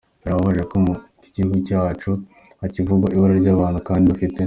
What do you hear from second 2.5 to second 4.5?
hakivugwa ibura ry’abantu kandi dufite